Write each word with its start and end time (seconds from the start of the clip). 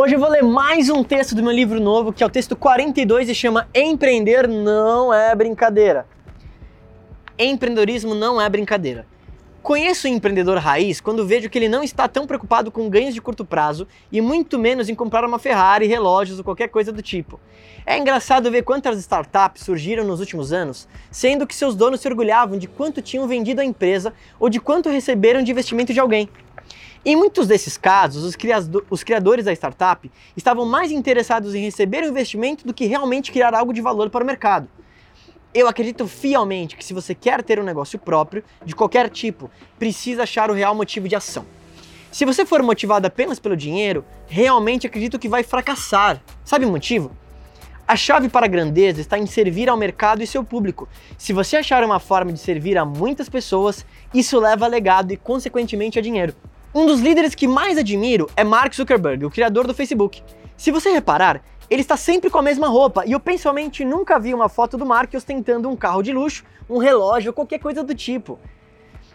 Hoje 0.00 0.14
eu 0.14 0.20
vou 0.20 0.28
ler 0.28 0.44
mais 0.44 0.88
um 0.88 1.02
texto 1.02 1.34
do 1.34 1.42
meu 1.42 1.50
livro 1.50 1.80
novo, 1.80 2.12
que 2.12 2.22
é 2.22 2.26
o 2.26 2.30
texto 2.30 2.54
42 2.54 3.30
e 3.30 3.34
chama 3.34 3.68
Empreender 3.74 4.46
não 4.46 5.12
é 5.12 5.34
brincadeira. 5.34 6.06
Empreendedorismo 7.36 8.14
não 8.14 8.40
é 8.40 8.48
brincadeira. 8.48 9.08
Conheço 9.60 10.06
o 10.06 10.10
empreendedor 10.10 10.56
raiz 10.58 11.00
quando 11.00 11.26
vejo 11.26 11.50
que 11.50 11.58
ele 11.58 11.68
não 11.68 11.82
está 11.82 12.06
tão 12.06 12.28
preocupado 12.28 12.70
com 12.70 12.88
ganhos 12.88 13.12
de 13.12 13.20
curto 13.20 13.44
prazo 13.44 13.88
e 14.12 14.20
muito 14.20 14.56
menos 14.56 14.88
em 14.88 14.94
comprar 14.94 15.24
uma 15.24 15.36
Ferrari, 15.36 15.88
relógios 15.88 16.38
ou 16.38 16.44
qualquer 16.44 16.68
coisa 16.68 16.92
do 16.92 17.02
tipo. 17.02 17.40
É 17.84 17.98
engraçado 17.98 18.52
ver 18.52 18.62
quantas 18.62 19.00
startups 19.00 19.64
surgiram 19.64 20.04
nos 20.04 20.20
últimos 20.20 20.52
anos, 20.52 20.86
sendo 21.10 21.44
que 21.44 21.56
seus 21.56 21.74
donos 21.74 22.00
se 22.00 22.06
orgulhavam 22.06 22.56
de 22.56 22.68
quanto 22.68 23.02
tinham 23.02 23.26
vendido 23.26 23.60
a 23.60 23.64
empresa 23.64 24.14
ou 24.38 24.48
de 24.48 24.60
quanto 24.60 24.90
receberam 24.90 25.42
de 25.42 25.50
investimento 25.50 25.92
de 25.92 25.98
alguém. 25.98 26.28
Em 27.04 27.14
muitos 27.14 27.46
desses 27.46 27.76
casos, 27.76 28.24
os, 28.24 28.36
os 28.90 29.04
criadores 29.04 29.44
da 29.44 29.52
startup 29.52 30.10
estavam 30.36 30.66
mais 30.66 30.90
interessados 30.90 31.54
em 31.54 31.62
receber 31.62 32.02
o 32.02 32.08
investimento 32.08 32.66
do 32.66 32.74
que 32.74 32.86
realmente 32.86 33.30
criar 33.30 33.54
algo 33.54 33.72
de 33.72 33.80
valor 33.80 34.10
para 34.10 34.24
o 34.24 34.26
mercado. 34.26 34.68
Eu 35.54 35.68
acredito 35.68 36.06
fielmente 36.06 36.76
que 36.76 36.84
se 36.84 36.92
você 36.92 37.14
quer 37.14 37.42
ter 37.42 37.58
um 37.58 37.64
negócio 37.64 37.98
próprio, 37.98 38.44
de 38.64 38.74
qualquer 38.74 39.08
tipo, 39.08 39.50
precisa 39.78 40.24
achar 40.24 40.50
o 40.50 40.54
real 40.54 40.74
motivo 40.74 41.08
de 41.08 41.16
ação. 41.16 41.46
Se 42.10 42.24
você 42.24 42.44
for 42.44 42.62
motivado 42.62 43.06
apenas 43.06 43.38
pelo 43.38 43.56
dinheiro, 43.56 44.04
realmente 44.26 44.86
acredito 44.86 45.18
que 45.18 45.28
vai 45.28 45.42
fracassar. 45.42 46.20
Sabe 46.44 46.66
o 46.66 46.70
motivo? 46.70 47.12
A 47.86 47.96
chave 47.96 48.28
para 48.28 48.44
a 48.44 48.48
grandeza 48.48 49.00
está 49.00 49.18
em 49.18 49.24
servir 49.24 49.68
ao 49.70 49.76
mercado 49.76 50.22
e 50.22 50.26
seu 50.26 50.44
público. 50.44 50.86
Se 51.16 51.32
você 51.32 51.56
achar 51.56 51.82
uma 51.82 51.98
forma 51.98 52.32
de 52.32 52.38
servir 52.38 52.76
a 52.76 52.84
muitas 52.84 53.28
pessoas, 53.28 53.86
isso 54.12 54.38
leva 54.38 54.66
a 54.66 54.68
legado 54.68 55.12
e, 55.12 55.16
consequentemente, 55.16 55.98
a 55.98 56.02
dinheiro. 56.02 56.34
Um 56.74 56.84
dos 56.84 57.00
líderes 57.00 57.34
que 57.34 57.48
mais 57.48 57.78
admiro 57.78 58.28
é 58.36 58.44
Mark 58.44 58.74
Zuckerberg, 58.74 59.24
o 59.24 59.30
criador 59.30 59.66
do 59.66 59.72
Facebook. 59.72 60.22
Se 60.54 60.70
você 60.70 60.90
reparar, 60.90 61.42
ele 61.70 61.80
está 61.80 61.96
sempre 61.96 62.28
com 62.28 62.36
a 62.36 62.42
mesma 62.42 62.68
roupa 62.68 63.06
e 63.06 63.12
eu 63.12 63.20
pessoalmente 63.20 63.86
nunca 63.86 64.18
vi 64.18 64.34
uma 64.34 64.50
foto 64.50 64.76
do 64.76 64.84
Mark 64.84 65.14
ostentando 65.14 65.70
um 65.70 65.74
carro 65.74 66.02
de 66.02 66.12
luxo, 66.12 66.44
um 66.68 66.76
relógio 66.76 67.30
ou 67.30 67.34
qualquer 67.34 67.58
coisa 67.58 67.82
do 67.82 67.94
tipo. 67.94 68.38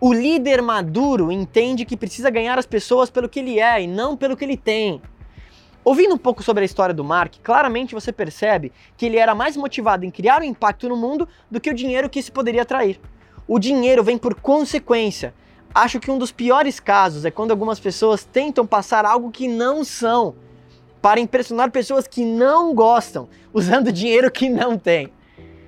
O 0.00 0.10
líder 0.10 0.62
maduro 0.62 1.30
entende 1.30 1.84
que 1.84 1.98
precisa 1.98 2.30
ganhar 2.30 2.58
as 2.58 2.64
pessoas 2.64 3.10
pelo 3.10 3.28
que 3.28 3.40
ele 3.40 3.60
é 3.60 3.82
e 3.82 3.86
não 3.86 4.16
pelo 4.16 4.38
que 4.38 4.44
ele 4.44 4.56
tem. 4.56 5.02
Ouvindo 5.84 6.14
um 6.14 6.18
pouco 6.18 6.42
sobre 6.42 6.62
a 6.62 6.64
história 6.64 6.94
do 6.94 7.04
Mark, 7.04 7.34
claramente 7.42 7.94
você 7.94 8.10
percebe 8.10 8.72
que 8.96 9.04
ele 9.04 9.18
era 9.18 9.34
mais 9.34 9.54
motivado 9.54 10.06
em 10.06 10.10
criar 10.10 10.40
um 10.40 10.44
impacto 10.44 10.88
no 10.88 10.96
mundo 10.96 11.28
do 11.50 11.60
que 11.60 11.68
o 11.68 11.74
dinheiro 11.74 12.08
que 12.08 12.20
isso 12.20 12.32
poderia 12.32 12.62
atrair. 12.62 12.98
O 13.46 13.58
dinheiro 13.58 14.02
vem 14.02 14.16
por 14.16 14.34
consequência, 14.34 15.34
Acho 15.74 15.98
que 15.98 16.08
um 16.08 16.16
dos 16.16 16.30
piores 16.30 16.78
casos 16.78 17.24
é 17.24 17.32
quando 17.32 17.50
algumas 17.50 17.80
pessoas 17.80 18.22
tentam 18.22 18.64
passar 18.64 19.04
algo 19.04 19.32
que 19.32 19.48
não 19.48 19.82
são 19.82 20.36
para 21.02 21.18
impressionar 21.18 21.72
pessoas 21.72 22.06
que 22.06 22.24
não 22.24 22.72
gostam, 22.72 23.28
usando 23.52 23.90
dinheiro 23.92 24.30
que 24.30 24.48
não 24.48 24.78
tem. 24.78 25.10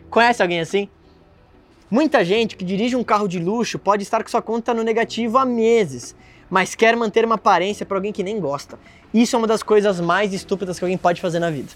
Conhece 0.08 0.40
alguém 0.40 0.60
assim? 0.60 0.88
Muita 1.90 2.24
gente 2.24 2.56
que 2.56 2.64
dirige 2.64 2.94
um 2.94 3.02
carro 3.02 3.26
de 3.26 3.40
luxo 3.40 3.80
pode 3.80 4.04
estar 4.04 4.22
com 4.22 4.30
sua 4.30 4.40
conta 4.40 4.72
no 4.72 4.84
negativo 4.84 5.38
há 5.38 5.44
meses, 5.44 6.14
mas 6.48 6.76
quer 6.76 6.94
manter 6.96 7.24
uma 7.24 7.34
aparência 7.34 7.84
para 7.84 7.96
alguém 7.96 8.12
que 8.12 8.22
nem 8.22 8.38
gosta. 8.38 8.78
Isso 9.12 9.34
é 9.34 9.38
uma 9.38 9.46
das 9.48 9.62
coisas 9.62 10.00
mais 10.00 10.32
estúpidas 10.32 10.78
que 10.78 10.84
alguém 10.84 10.98
pode 10.98 11.20
fazer 11.20 11.40
na 11.40 11.50
vida. 11.50 11.72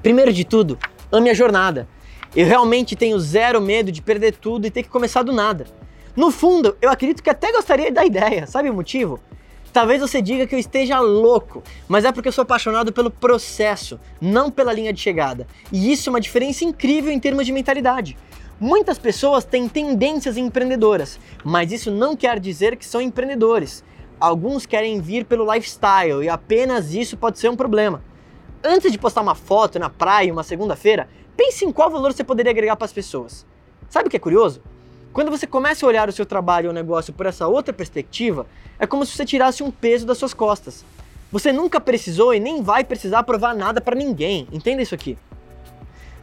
Primeiro 0.00 0.32
de 0.32 0.44
tudo, 0.44 0.78
ame 1.10 1.30
a 1.30 1.34
jornada. 1.34 1.88
Eu 2.34 2.46
realmente 2.46 2.94
tenho 2.94 3.18
zero 3.18 3.60
medo 3.60 3.90
de 3.90 4.00
perder 4.00 4.36
tudo 4.36 4.66
e 4.66 4.70
ter 4.70 4.84
que 4.84 4.88
começar 4.88 5.22
do 5.24 5.32
nada. 5.32 5.66
No 6.14 6.30
fundo, 6.30 6.76
eu 6.82 6.90
acredito 6.90 7.22
que 7.22 7.30
até 7.30 7.50
gostaria 7.52 7.90
da 7.90 8.04
ideia, 8.04 8.46
sabe 8.46 8.68
o 8.68 8.74
motivo? 8.74 9.18
Talvez 9.72 9.98
você 10.02 10.20
diga 10.20 10.46
que 10.46 10.54
eu 10.54 10.58
esteja 10.58 11.00
louco, 11.00 11.62
mas 11.88 12.04
é 12.04 12.12
porque 12.12 12.28
eu 12.28 12.32
sou 12.32 12.42
apaixonado 12.42 12.92
pelo 12.92 13.10
processo, 13.10 13.98
não 14.20 14.50
pela 14.50 14.74
linha 14.74 14.92
de 14.92 15.00
chegada. 15.00 15.46
E 15.72 15.90
isso 15.90 16.10
é 16.10 16.12
uma 16.12 16.20
diferença 16.20 16.66
incrível 16.66 17.10
em 17.10 17.18
termos 17.18 17.46
de 17.46 17.52
mentalidade. 17.52 18.18
Muitas 18.60 18.98
pessoas 18.98 19.42
têm 19.42 19.66
tendências 19.66 20.36
empreendedoras, 20.36 21.18
mas 21.42 21.72
isso 21.72 21.90
não 21.90 22.14
quer 22.14 22.38
dizer 22.38 22.76
que 22.76 22.84
são 22.84 23.00
empreendedores. 23.00 23.82
Alguns 24.20 24.66
querem 24.66 25.00
vir 25.00 25.24
pelo 25.24 25.50
lifestyle 25.50 26.22
e 26.22 26.28
apenas 26.28 26.92
isso 26.92 27.16
pode 27.16 27.38
ser 27.38 27.48
um 27.48 27.56
problema. 27.56 28.04
Antes 28.62 28.92
de 28.92 28.98
postar 28.98 29.22
uma 29.22 29.34
foto 29.34 29.78
na 29.78 29.88
praia 29.88 30.30
uma 30.30 30.42
segunda-feira, 30.42 31.08
pense 31.34 31.64
em 31.64 31.72
qual 31.72 31.88
valor 31.88 32.12
você 32.12 32.22
poderia 32.22 32.52
agregar 32.52 32.76
para 32.76 32.84
as 32.84 32.92
pessoas. 32.92 33.46
Sabe 33.88 34.08
o 34.08 34.10
que 34.10 34.18
é 34.18 34.20
curioso? 34.20 34.62
Quando 35.12 35.30
você 35.30 35.46
começa 35.46 35.84
a 35.84 35.88
olhar 35.88 36.08
o 36.08 36.12
seu 36.12 36.24
trabalho 36.24 36.68
ou 36.68 36.74
negócio 36.74 37.12
por 37.12 37.26
essa 37.26 37.46
outra 37.46 37.70
perspectiva, 37.70 38.46
é 38.78 38.86
como 38.86 39.04
se 39.04 39.14
você 39.14 39.26
tirasse 39.26 39.62
um 39.62 39.70
peso 39.70 40.06
das 40.06 40.16
suas 40.16 40.32
costas. 40.32 40.86
Você 41.30 41.52
nunca 41.52 41.78
precisou 41.78 42.32
e 42.32 42.40
nem 42.40 42.62
vai 42.62 42.82
precisar 42.82 43.22
provar 43.22 43.54
nada 43.54 43.78
para 43.78 43.94
ninguém. 43.94 44.48
Entenda 44.50 44.80
isso 44.80 44.94
aqui. 44.94 45.18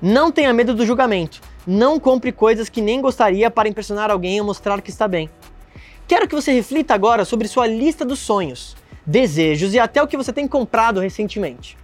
Não 0.02 0.32
tenha 0.32 0.52
medo 0.54 0.74
do 0.74 0.88
julgamento. 0.88 1.40
Não 1.68 2.00
compre 2.00 2.32
coisas 2.32 2.68
que 2.68 2.82
nem 2.82 3.00
gostaria 3.00 3.52
para 3.52 3.70
impressionar 3.70 4.10
alguém 4.10 4.40
ou 4.40 4.46
mostrar 4.48 4.82
que 4.82 4.90
está 4.90 5.08
bem. 5.08 5.30
Quero 6.08 6.28
que 6.28 6.34
você 6.34 6.52
reflita 6.52 6.96
agora 6.96 7.26
sobre 7.26 7.48
sua 7.48 7.68
lista 7.68 8.04
dos 8.04 8.18
sonhos, 8.18 8.76
desejos 9.06 9.76
e 9.76 9.80
até 9.80 10.02
o 10.02 10.08
que 10.08 10.18
você 10.18 10.34
tem 10.34 10.48
comprado 10.48 11.00
recentemente. 11.00 11.78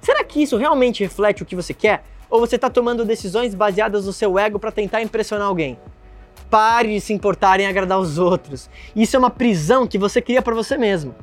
Será 0.00 0.24
que 0.24 0.42
isso 0.42 0.56
realmente 0.56 1.04
reflete 1.04 1.44
o 1.44 1.46
que 1.46 1.54
você 1.54 1.72
quer? 1.72 2.02
Ou 2.28 2.40
você 2.40 2.56
está 2.56 2.68
tomando 2.68 3.04
decisões 3.04 3.54
baseadas 3.54 4.06
no 4.06 4.12
seu 4.12 4.36
ego 4.36 4.58
para 4.58 4.72
tentar 4.72 5.00
impressionar 5.00 5.46
alguém? 5.46 5.78
Pare 6.50 6.88
de 6.88 7.00
se 7.00 7.12
importar 7.12 7.60
em 7.60 7.66
agradar 7.66 8.00
os 8.00 8.18
outros. 8.18 8.68
Isso 8.94 9.14
é 9.14 9.18
uma 9.18 9.30
prisão 9.30 9.86
que 9.86 9.96
você 9.96 10.20
cria 10.20 10.42
para 10.42 10.54
você 10.54 10.76
mesmo. 10.76 11.14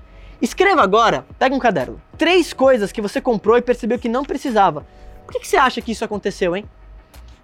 Escreva 0.41 0.81
agora, 0.81 1.25
pega 1.37 1.53
um 1.53 1.59
caderno, 1.59 2.01
três 2.17 2.53
coisas 2.53 2.91
que 2.91 3.01
você 3.01 3.19
comprou 3.19 3.57
e 3.57 3.61
percebeu 3.61 3.99
que 3.99 4.07
não 4.07 4.23
precisava. 4.23 4.85
Por 5.25 5.33
que, 5.33 5.39
que 5.41 5.47
você 5.47 5.57
acha 5.57 5.81
que 5.81 5.91
isso 5.91 6.05
aconteceu, 6.05 6.55
hein? 6.55 6.63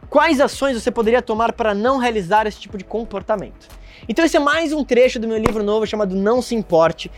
Quais 0.09 0.39
ações 0.39 0.81
você 0.81 0.91
poderia 0.91 1.21
tomar 1.21 1.51
para 1.51 1.73
não 1.73 1.97
realizar 1.97 2.47
esse 2.47 2.59
tipo 2.59 2.77
de 2.77 2.83
comportamento? 2.83 3.67
Então 4.07 4.23
esse 4.23 4.37
é 4.37 4.39
mais 4.39 4.71
um 4.71 4.83
trecho 4.83 5.19
do 5.19 5.27
meu 5.27 5.37
livro 5.37 5.63
novo 5.63 5.87
chamado 5.87 6.15
Não 6.15 6.41
Se 6.41 6.55
Importe. 6.55 7.11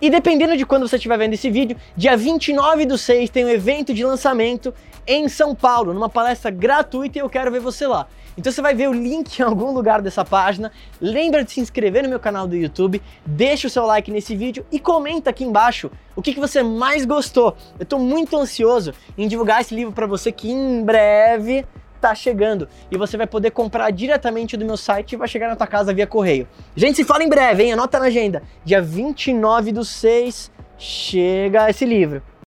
E 0.00 0.10
dependendo 0.10 0.56
de 0.56 0.66
quando 0.66 0.86
você 0.86 0.96
estiver 0.96 1.16
vendo 1.16 1.32
esse 1.32 1.50
vídeo, 1.50 1.76
dia 1.96 2.16
29 2.16 2.84
do 2.84 2.98
6 2.98 3.30
tem 3.30 3.46
um 3.46 3.48
evento 3.48 3.94
de 3.94 4.04
lançamento 4.04 4.74
em 5.06 5.26
São 5.28 5.54
Paulo, 5.54 5.94
numa 5.94 6.08
palestra 6.08 6.50
gratuita 6.50 7.18
e 7.18 7.22
eu 7.22 7.30
quero 7.30 7.50
ver 7.50 7.60
você 7.60 7.86
lá. 7.86 8.06
Então 8.36 8.52
você 8.52 8.60
vai 8.60 8.74
ver 8.74 8.90
o 8.90 8.92
link 8.92 9.38
em 9.38 9.42
algum 9.42 9.70
lugar 9.72 10.02
dessa 10.02 10.22
página. 10.22 10.70
Lembra 11.00 11.42
de 11.42 11.52
se 11.52 11.60
inscrever 11.60 12.02
no 12.02 12.10
meu 12.10 12.20
canal 12.20 12.46
do 12.46 12.54
YouTube, 12.54 13.00
deixa 13.24 13.68
o 13.68 13.70
seu 13.70 13.86
like 13.86 14.10
nesse 14.10 14.36
vídeo 14.36 14.66
e 14.70 14.78
comenta 14.78 15.30
aqui 15.30 15.44
embaixo 15.44 15.90
o 16.14 16.20
que, 16.20 16.34
que 16.34 16.40
você 16.40 16.62
mais 16.62 17.06
gostou. 17.06 17.56
Eu 17.78 17.84
estou 17.84 17.98
muito 17.98 18.36
ansioso 18.36 18.92
em 19.16 19.26
divulgar 19.26 19.62
esse 19.62 19.74
livro 19.74 19.94
para 19.94 20.06
você 20.06 20.30
que 20.30 20.50
em 20.50 20.84
breve 20.84 21.64
tá 22.00 22.14
chegando 22.14 22.68
e 22.90 22.96
você 22.96 23.16
vai 23.16 23.26
poder 23.26 23.50
comprar 23.50 23.90
diretamente 23.90 24.56
do 24.56 24.64
meu 24.64 24.76
site 24.76 25.12
e 25.12 25.16
vai 25.16 25.28
chegar 25.28 25.48
na 25.48 25.56
tua 25.56 25.66
casa 25.66 25.92
via 25.92 26.06
correio. 26.06 26.48
Gente, 26.74 26.96
se 26.96 27.04
fala 27.04 27.24
em 27.24 27.28
breve, 27.28 27.64
hein? 27.64 27.72
Anota 27.72 27.98
na 27.98 28.06
agenda. 28.06 28.42
Dia 28.64 28.80
29 28.80 29.72
do 29.72 29.84
6 29.84 30.50
chega 30.78 31.70
esse 31.70 31.84
livro. 31.84 32.22